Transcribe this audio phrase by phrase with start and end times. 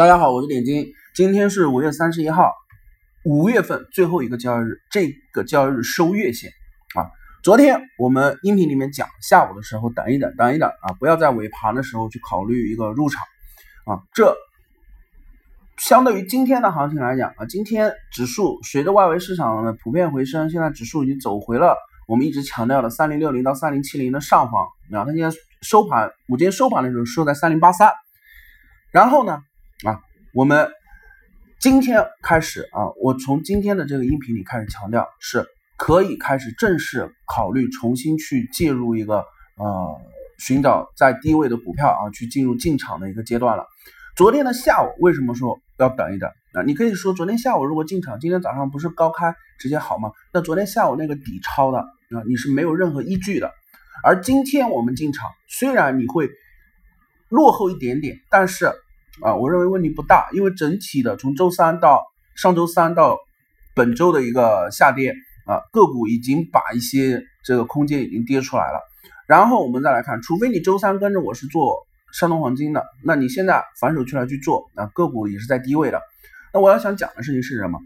[0.00, 0.94] 大家好，我是点金。
[1.14, 2.54] 今天是五月三十一号，
[3.22, 6.50] 五月份最后一个交易日，这个交易日收月线
[6.94, 7.04] 啊。
[7.44, 13.22] 昨天我们音频里面讲，下午的时候等一等，等一等啊，不要在尾盘的时候去考虑一个入场
[13.84, 14.00] 啊。
[14.14, 14.34] 这
[15.76, 21.76] 相对于今天的行情来讲啊，今天指数随着外围市场的普遍回升，现在指数已经走回了
[22.08, 24.64] 我们一直强调的三零六零到三零七零的上方
[24.94, 25.04] 啊。
[25.04, 25.30] 它今天
[25.60, 27.92] 收盘，我今天收盘的时候收在三零八三，
[28.92, 29.42] 然后呢？
[29.84, 29.98] 啊，
[30.34, 30.70] 我们
[31.58, 35.46] 今天开始啊，我从今天的这个音频里开始强调，是
[35.78, 39.24] 可以开始正式考虑重新去介入一个
[39.56, 39.98] 呃，
[40.38, 43.64] 寻找在低位的股票啊，去进入进场的一个阶段了。
[44.16, 46.60] 昨天的下午为什么说要等一等啊？
[46.66, 50.12] 你可以说昨天下午如果进场，今天早上不是高开直接好吗？
[50.30, 53.50] 那昨天下午那个底抄的啊，你是没有任何依据的。
[54.04, 56.28] 而今天我们进场，虽然你会
[57.30, 58.70] 落后一点点，但是。
[59.22, 62.02] 啊，我认为问题不大，因为整体的从周三到
[62.36, 63.18] 上周三到
[63.74, 65.14] 本周的一个下跌
[65.46, 68.80] 啊，个股已经把一些这个空间已经跌出来了。
[69.26, 71.76] 然后我们再来看，除非你周三跟着我是做
[72.12, 76.00] 山东黄金的，那你现在反手出来去做啊，个股也是在低位的。
[76.54, 77.78] 那我要想讲的事情是什么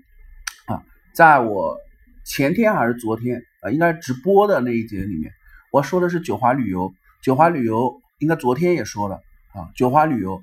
[0.66, 0.82] 啊？
[1.14, 1.76] 在我
[2.24, 5.32] 前天还是昨天啊，应该直播的那一节里面，
[5.72, 9.16] 我说的是九华旅游，九华旅游应该昨天也说了
[9.52, 10.40] 啊，九华旅游。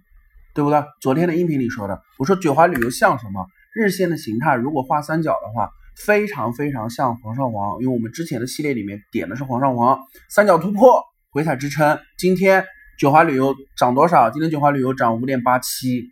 [0.54, 0.84] 对不对？
[1.00, 3.46] 昨天的音频里说的，我说九华旅游像什么？
[3.74, 9.98] 日线的形态如果画三角的话，非常非常像煌上煌，因为我们之前的系列里面点的是煌上煌，
[10.30, 11.98] 三角突破回踩支撑。
[12.18, 12.66] 今天
[13.00, 14.30] 九华旅游涨多少？
[14.30, 16.10] 今天九华旅游涨五点八七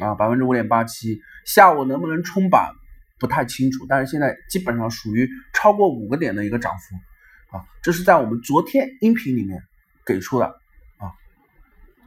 [0.00, 1.18] 啊，百分之五点八七。
[1.44, 2.70] 下午能不能冲板
[3.18, 9.60] 不太清楚，但是现在基本上属于超过五个点的一个涨幅啊，这是在我们昨天音频里面
[10.06, 10.59] 给出的。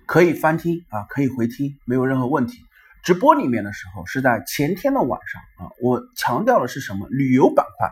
[0.06, 2.60] 可以翻听啊，可以回听，没有任何问题。
[3.04, 7.08] 直播里面的时候是在前天的晚上啊，我强调的是什么？
[7.10, 7.92] 旅游板块，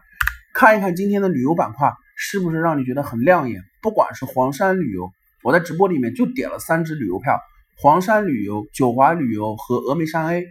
[0.53, 3.61] 看一看今天的旅游板块是不是让你觉得很亮眼？
[3.81, 5.11] 不管是黄山旅游，
[5.43, 7.39] 我在直播里面就点了三只旅游票：
[7.77, 10.45] 黄山旅游、九华旅游和峨眉山 A，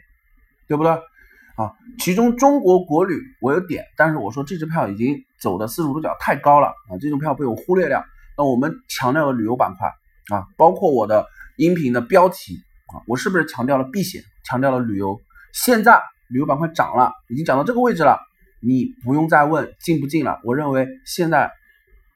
[0.66, 0.92] 对不对？
[0.92, 8.04] 啊，其中中国国旅我有点，但是我说这支票已经走的四十五度角太高了啊，这种票被我忽略掉。
[8.36, 9.90] 那我们强调的旅游板块
[10.32, 11.26] 啊，包括我的。
[11.56, 15.20] 音频的标题啊，我是不是强调了避险，强调了旅游？
[15.52, 16.00] 现在
[16.30, 18.18] 旅游板块涨了，已经涨到这个位置了，
[18.62, 20.40] 你不用再问进不进了。
[20.44, 21.50] 我认为现在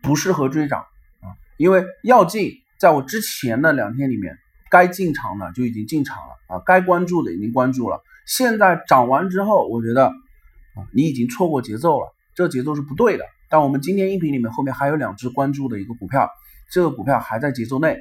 [0.00, 0.80] 不适合追涨
[1.20, 4.38] 啊，因为要进，在我之前的两天里面，
[4.70, 8.00] 该进场的就已经进场了啊，该关注的已经关注了。
[8.26, 13.26] 现在涨完之后，我觉得啊，你已经错过节奏了，这个节奏是不对的。
[13.50, 16.30] 但我们今天音频里面后面还有两只关注的一个股票，
[16.74, 17.96] 这个股票还在节奏内。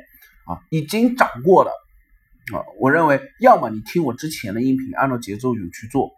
[0.46, 1.72] 啊，已经涨过的
[2.54, 6.10] 啊，我认为要么你听我之前的音频，按照节奏有去做；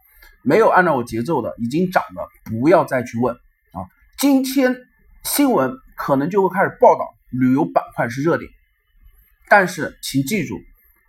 [0.41, 3.85] 没有按照我节奏的，已经涨的，不要再去问啊。
[4.17, 4.75] 今天
[5.23, 8.49] 新闻可能就会开始报道旅游板块是热点，
[9.47, 10.59] 但是请记住，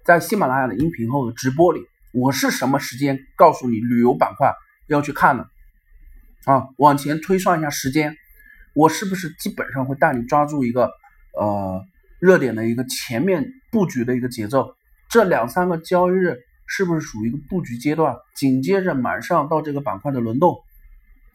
[0.04, 1.80] 在喜马拉雅的音频后的直播里，
[2.12, 4.52] 我是什么时间告诉你旅游板块
[4.88, 5.46] 要去看呢？
[6.44, 8.14] 啊，往前推算一下时间，
[8.74, 10.92] 我是不是基本上会带你抓住一个
[11.36, 11.84] 呃？
[12.18, 14.74] 热点的一个前面布局的一个节奏，
[15.10, 18.16] 这两三个交易日是不是属于一个布局阶段？
[18.34, 20.54] 紧接着马上到这个板块的轮动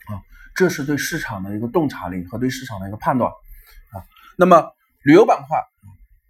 [0.07, 0.17] 啊，
[0.55, 4.01] 这是对市场的一个洞察力和对市场的一个判断啊。
[4.39, 4.71] 那么
[5.03, 5.59] 旅游板块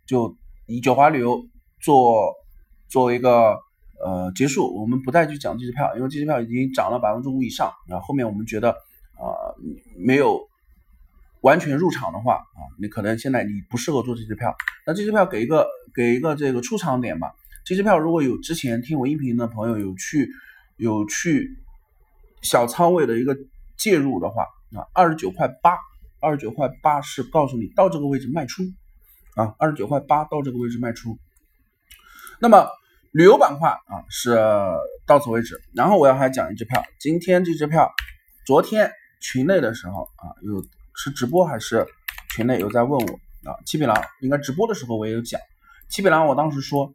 [0.05, 0.35] 就
[0.67, 1.41] 以九华旅游
[1.79, 2.33] 做
[2.89, 3.57] 作为一个
[4.03, 8.01] 呃结束，我们不再去讲这支票，因为这支票已经涨了百分之五以上啊。
[8.01, 9.55] 后面我们觉得啊
[9.97, 10.50] 没有。
[11.41, 14.55] 完全入场的话啊，你可能现在你不适合做这支票。
[14.85, 17.31] 那这支票给一个给一个这个出场点吧。
[17.65, 20.29] 这支票如果有之前听我音频的朋友有去
[20.77, 21.57] 有去
[22.43, 23.35] 小仓位的一个
[23.75, 24.43] 介入的话
[24.75, 25.77] 啊，二十九块八，
[26.19, 28.63] 二十九块八是告诉你到这个位置卖出
[29.35, 31.17] 啊，二十九块八到这个位置卖出。
[32.39, 32.67] 那么
[33.11, 34.39] 旅游板块啊是
[35.07, 35.59] 到此为止。
[35.73, 37.91] 然后我要还讲一支票，今天这支票
[38.45, 40.63] 昨天群内的时候啊有。
[41.03, 41.87] 是直播还是
[42.35, 43.13] 群内有在问我
[43.49, 43.57] 啊？
[43.65, 45.41] 七匹狼应该直播的时候我也有讲，
[45.89, 46.93] 七匹狼我当时说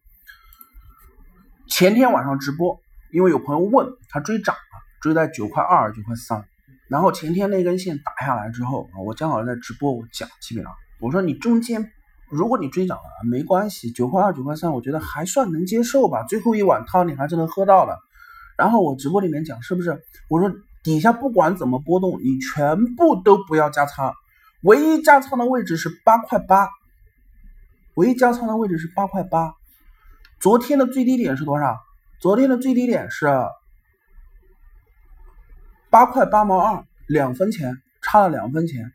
[1.66, 2.78] 前天晚上直播，
[3.10, 4.60] 因为有朋友问他追涨了，
[5.00, 6.44] 追在九块二九块三，
[6.86, 11.90] 然后前天那根线打下来之后啊，我正好在直播我讲七匹狼，我说你中间
[12.30, 17.98] 如果你追涨了没关系，九块二九块三我觉得还算能接受吧，最后一碗汤你还是能喝到的。
[18.56, 20.00] 然后我直播里面讲是不是？
[20.28, 20.54] 我说。
[20.86, 24.14] 底下不管怎么波动，你全部都不要加仓，
[24.60, 26.68] 唯一加仓的位置是八块八，
[27.94, 29.52] 唯一加仓的位置是八块八。
[30.38, 31.76] 昨天的最低点是多少？
[32.20, 33.26] 昨天的最低点是
[35.90, 38.92] 八块八毛二，两分钱，差了两分钱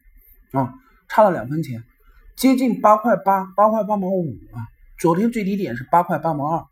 [0.53, 0.73] 啊，
[1.09, 1.83] 差了两分钱，
[2.37, 4.63] 接近八块八，八块八毛五啊。
[4.97, 6.65] 昨天最低点是八块八毛二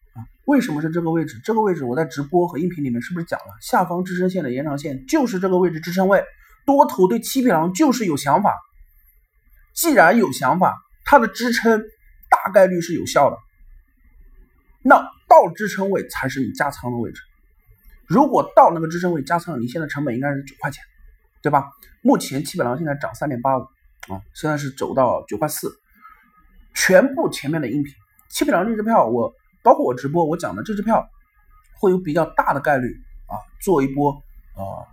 [0.46, 1.40] 为什么是这个位置？
[1.44, 3.54] 这个位置我在直播和音频里面是不是讲了？
[3.62, 6.24] 下方支撑线的延长线就是这个位置支撑位，
[6.66, 8.58] 多头对七匹狼就是有想法。
[9.74, 10.76] 既然有想法，
[11.06, 11.84] 它的支撑
[12.30, 13.38] 大概率是有效的。
[14.82, 14.96] 那
[15.28, 17.22] 到支撑位才是你加仓的位置。
[18.08, 20.84] 如果到那个支撑位加仓，你现在成本应该是九块钱，
[21.44, 21.70] 对吧？
[22.02, 23.62] 目前七匹狼现在涨三点八五
[24.08, 25.72] 啊，现在是走到九块四。
[26.74, 27.94] 全部前面的音频，
[28.30, 29.34] 七匹狼这支票，我
[29.64, 31.08] 包括我直播我讲的这支票，
[31.80, 32.88] 会有比较大的概率
[33.28, 34.12] 啊，做一波
[34.56, 34.88] 啊，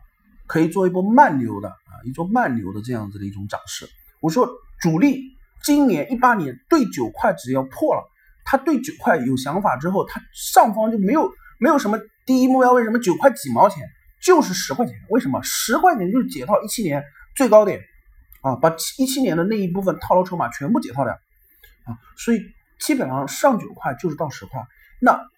[0.46, 3.88] 可以做一波慢牛的啊，一做慢牛的这样子的一种涨势。
[4.20, 4.48] 我说。
[4.78, 5.22] 主力
[5.64, 8.04] 今年一八年对九块只要破了，
[8.44, 13.88] 他对九块有想法之后，他上方就没有没有什么第一目标，为什么九块几毛钱
[14.22, 14.94] 就是十块钱？
[15.08, 17.02] 为什么十块钱就是解套一七年
[17.34, 17.80] 最高点
[18.42, 18.54] 啊？
[18.56, 21.14] 把一七年的那一部分套牢筹码全部解套掉
[21.86, 21.96] 啊！
[22.18, 22.40] 所以
[22.78, 24.60] 基本上上九块就是到十块。
[25.00, 25.28] 那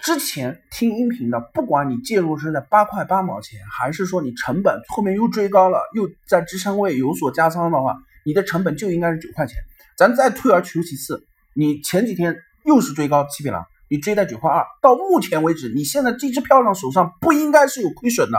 [0.00, 7.96] 之前听音频的，不管你介入是在八块八毛钱，还是说你成本后面又追高了，又在支撑位有所加仓的话。
[8.24, 9.56] 你的成本就应该是九块钱，
[9.96, 18.38] 咱再退而求其次，你前几天又是追高七匹狼，你追在九块二，到目前为止，你现在这支票上手上不应该是有亏损的，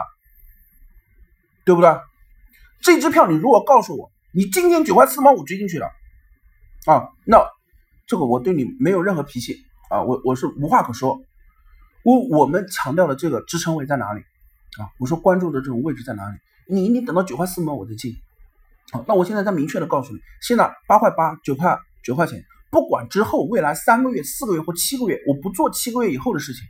[1.66, 1.90] 对不对？
[2.81, 5.88] 这支票你如果告诉我，你今天九块四毛五追进去了，
[6.86, 7.44] 啊，那
[8.09, 9.56] 这个我对你没有任何脾气
[9.91, 11.21] 啊，我我是无话可说。
[12.03, 14.21] 我我们强调的这个支撑位在哪里
[14.81, 14.89] 啊？
[15.00, 16.38] 我说关注的这种位置在哪里？
[16.67, 18.15] 你你等到九块四毛我再进。
[18.91, 26.63] 好，那我现在再明确的告诉你，现在八块八、九块九块钱，不管之后未来三个月、四个月或七个月，我不做七个月以后的事情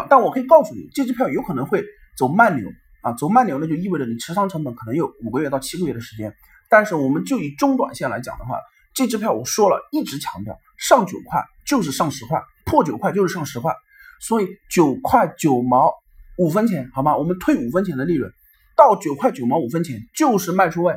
[0.00, 1.84] 啊，但我可以告诉你，这支票有可能会
[2.16, 2.66] 走慢牛
[3.02, 6.34] 啊，走慢牛那就意味着你持仓成本可能有五个月到七个月的时间。
[6.70, 8.56] 但是我们就以中短线来讲的话，
[9.00, 13.74] 这支票我说了一直强调，上九块就是上十块，破九块就是上十块，
[14.20, 15.90] 所以九块九毛
[16.36, 17.16] 五分钱，好吗？
[17.16, 18.30] 我们退五分钱的利润，
[18.76, 20.94] 到九块九毛五分钱就是卖出位。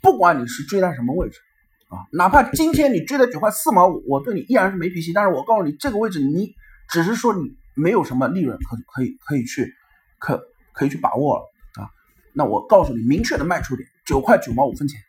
[0.00, 1.40] 不管你是追在什么位置
[1.88, 5.12] 啊，哪怕今天你追在九块四毛五，我对你依然是没脾气。
[5.12, 6.54] 但是我告诉你，这个位置你
[6.88, 9.74] 只是说你没有什么利润可可以可以去
[10.20, 10.40] 可
[10.72, 11.42] 可以去把握了
[11.82, 11.90] 啊。
[12.34, 15.00] 那我告诉你，明确的卖出点九块九毛五分钱。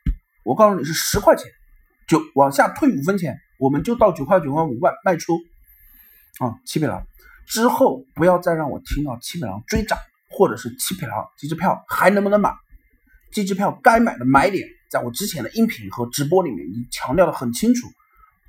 [0.43, 1.51] 我告诉你是十块钱，
[2.09, 5.37] 九往下退五分钱，我们就到九块九毛五万卖出
[6.39, 6.59] 啊。
[6.65, 7.05] 七匹狼
[7.47, 9.97] 之后不要再让我听到七匹狼追涨，
[10.29, 12.51] 或者是七匹狼这支票还能不能买？
[13.31, 14.67] 这支票该买的买点。
[14.89, 17.85] 在我之前的音频和直播里面，已经强调的很清楚，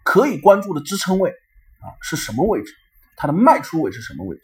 [0.03, 2.73] 可以关注的支撑位啊是什么位置，
[3.15, 4.43] 它的卖出位是什么位置？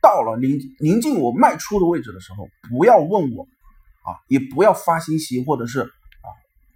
[0.00, 3.48] 到了临临近我卖出的位置的时候，不要问我
[4.04, 6.28] 啊，也不要发信息或者是啊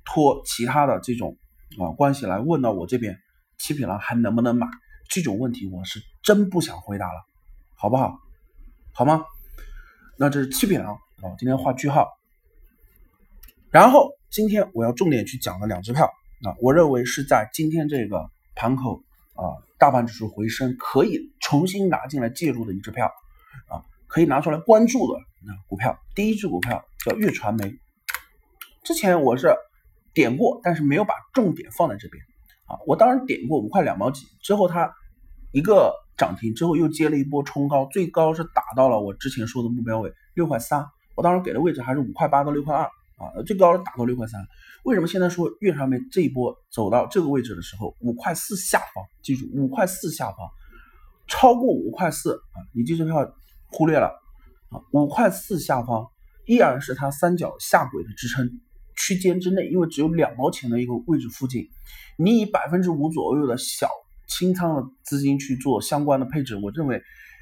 [0.05, 1.37] 托其他的这种
[1.79, 3.19] 啊关系来问到我这边，
[3.59, 4.67] 七匹狼还能不能买？
[5.09, 7.25] 这种问题我是真不想回答了，
[7.75, 8.19] 好不好？
[8.93, 9.25] 好吗？
[10.17, 12.09] 那这是七匹狼啊，今天画句号，
[13.71, 14.17] 然后。
[14.31, 16.05] 今天我要重点去讲的两支票
[16.45, 23.07] 啊，我认为是在今天这个盘口啊，大盘指数回升可以重新拿进来介入的一支票
[23.69, 25.99] 啊，可以拿出来关注的那股票。
[26.15, 27.75] 第一支股票叫粤传媒，
[28.85, 29.57] 之前我是
[30.19, 32.21] 点过，但是没有把重点放在这边
[32.67, 32.75] 啊。
[32.89, 34.93] 我当时点过五块两毛几，之后它
[35.53, 40.85] 一个涨停之后又接了一波冲高，最高是打到了我之前说的目标位六块三，
[41.15, 42.91] 我当时给的位置还是五块八到六块二。
[43.19, 44.41] 啊，最高是打到六块三，
[44.85, 50.37] 为什么现在说月上面这一波走到这个位置的时候，五块四下方，记住五块四下方，
[51.27, 53.29] 超过五块四啊，你这支票
[53.73, 54.07] 忽略了
[54.71, 56.07] 啊，五块四下方
[56.47, 58.49] 依然是它三角下轨的支撑
[58.99, 61.71] 区间之内，因为只有两毛钱的一个位置附近，
[62.17, 63.89] 你以百分之五左右的小
[64.27, 67.01] 清仓的资金去做相关的配置，我认为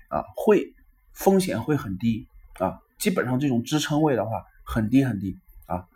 [0.09, 0.75] 啊会
[1.15, 4.31] 风险会很低啊，基本上这种支撑位的话
[4.65, 5.87] 很低很低啊。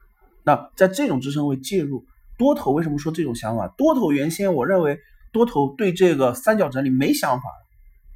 [0.42, 2.06] 那在这种支撑位介入
[2.38, 3.68] 多头，为什么说这种想法？
[3.76, 4.98] 多头原先我认为
[5.30, 7.44] 多头对这个三角整理没想法，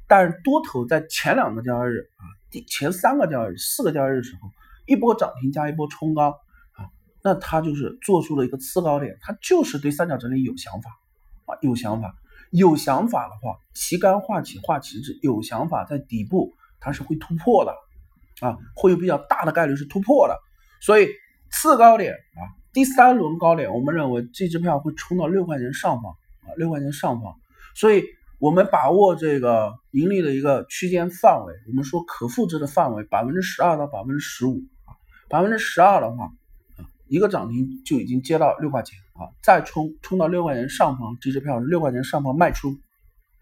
[0.07, 4.49] 但是多头在前两个交易日啊，第前三个交易日、四个交易日的时候，
[4.87, 6.35] 一波涨停加一波冲高，
[7.25, 10.91] 那他就是做出了一个次高点，他就是对三角整理有想法
[11.45, 12.15] 啊，有想法，
[12.51, 17.75] 有想法的话，旗杆画起画旗帜，有想法在底部它是会突破的
[18.47, 20.39] 啊，会有比较大的概率是突破的，
[20.79, 21.09] 所以。
[21.51, 22.41] 次高点啊，
[22.73, 27.33] 第三轮高点，我们认为这支票会冲到六块钱上方啊，六块钱上方。
[27.75, 28.03] 所以
[28.39, 34.91] 我们把握这个盈利的一个区间范围，我们说可复制的范围百分之十二到百分之十五啊，
[35.29, 36.29] 百分之十二的话，
[37.07, 42.77] 一个涨停就已经接到六块钱啊，再冲冲到六块钱上方，这支票是六块钱上方卖出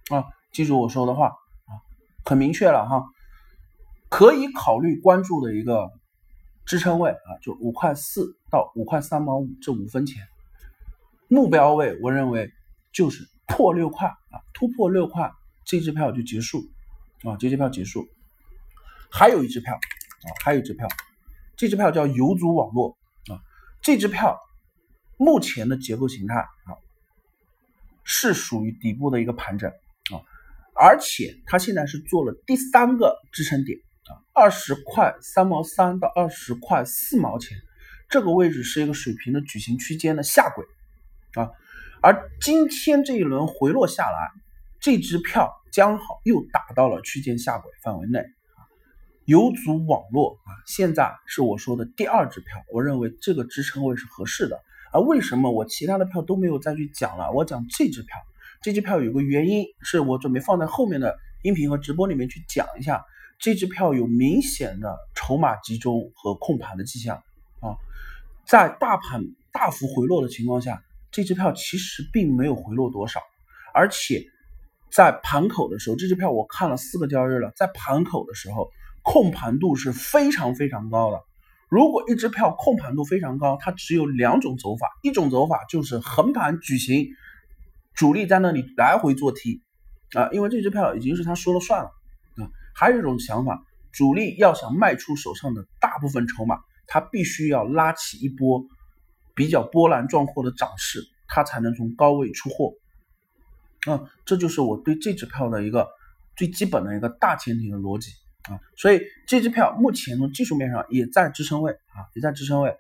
[0.10, 1.72] 啊，记住我说的话啊，
[2.26, 3.04] 很明确了哈，
[4.10, 5.92] 可以考虑关注的一个
[6.66, 10.24] 支撑位啊，就五块四到五块三毛五这五分钱，
[11.28, 12.52] 目标位我认为
[12.92, 13.28] 就是。
[13.46, 15.30] 破六块啊，突破六块，
[15.66, 16.64] 这支票就结束
[17.24, 18.08] 啊，这支票结束。
[19.12, 20.88] 还有一支票啊，还有一支票，
[21.56, 22.98] 这支票叫游族网络，
[23.84, 24.40] 这支票
[25.18, 26.80] 目前的结构形态啊，
[28.06, 30.24] 是属于底部的一个盘整啊，
[30.74, 37.58] 而且它现在是做了第三个支撑点啊，二十块三毛三到二十块四毛钱，
[38.10, 40.66] 这个位置是一个水平的矩形区间的下轨
[41.36, 41.52] 啊。
[42.02, 44.32] 而今天这一轮回落下来，
[44.80, 48.24] 这支票将好又打到了区间下轨范围内，
[49.26, 54.60] 有组网络啊，现在是我说的第二支票，我认为这个支撑位是合适的。
[54.92, 57.32] 而为什么我其他的票都没有再去讲了？
[57.32, 58.18] 我讲这支票，
[58.62, 63.04] 这支票有个原因是我准备放在后面的音频和直播里面去讲一下，
[63.40, 67.18] 这支票有明显的筹码集中和控盘的迹象
[67.60, 67.76] 啊，
[68.48, 70.82] 在大盘大幅回落的情况下。
[71.16, 73.20] 这支票其实并没有回落多少，
[73.72, 74.26] 而且
[74.92, 78.72] 在盘口的时候，这支票我看了四个交易日了，在盘口的时候
[79.04, 81.22] 控盘度是非常非常高的。
[81.70, 87.08] 如果一支票控盘度非常高，它只有两种走法，一种走法就是横盘举行，
[87.94, 89.62] 主力在那里来回做 T
[90.14, 91.92] 啊，因为这支票已经是他说了算了
[92.38, 92.50] 啊。
[92.74, 96.58] 还有一种想法，主力要想卖出手上的大部分筹码，
[96.88, 98.66] 他必须要拉起一波。
[99.36, 102.74] 比较波澜壮阔的涨势，他才能从高位出货，
[103.92, 105.90] 啊，这就是我对这支票的一个
[106.36, 108.12] 最基本的一个大前提的逻辑
[108.50, 108.60] 啊。
[108.78, 112.76] 所以这支票目前从技术面上也在支撑位啊，也在支撑位，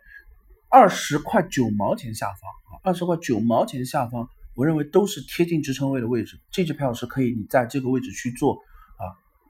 [0.69, 6.39] 二十块九毛钱下方啊，二十块九毛钱下方，我认为都是贴近支撑位的位置。
[6.51, 8.55] 这支票是可以你在这个位置去做
[8.97, 9.03] 啊，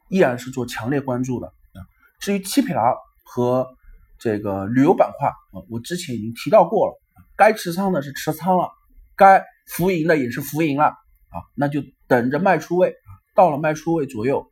[0.10, 1.80] 依然是做强烈关注的啊。
[2.20, 3.68] 至于七匹狼和。
[4.20, 6.94] 这个旅游板块啊，我之前已经提到过了，
[7.36, 8.70] 该持仓的是持仓了，
[9.18, 14.50] 该浮盈的也是浮盈了啊，那就等着卖出位啊，到了卖出位左右，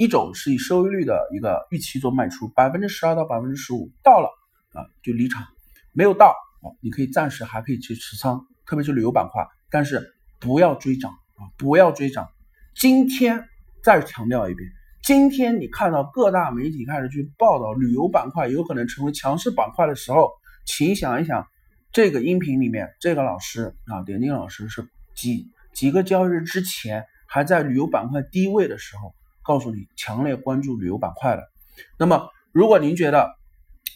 [0.00, 4.30] 一种是以收益率的一个预期做卖出，百分之十二到百分之十五，到了
[4.72, 5.46] 啊就离场，
[5.92, 12.26] 没有到啊，你可以暂时还可以去持仓，特别是旅游板块，但是不要追涨啊，不要追涨。
[12.74, 13.46] 今天
[13.82, 14.70] 再强调一遍。
[15.02, 20.30] 今天你看到各大媒体开始去报道旅游板块有可能成为强势板块的时候，
[20.64, 21.46] 请想一想，
[21.92, 31.48] 这个音频里面这个老师啊，点点老师是几几个交易日之前还在旅游板块低位的时候，告诉你强烈关注旅游板块的。
[31.98, 33.36] 那么，如果您觉得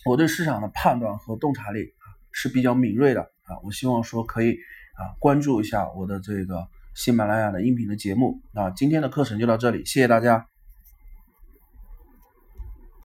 [0.07, 1.93] 我对市场的判断和洞察力
[2.33, 8.71] 是比较敏锐的啊，我希望说可以啊关注一下我的这个喜马拉雅的音频的节目啊。
[8.71, 10.54] 今天的课程就到这里，谢谢大家。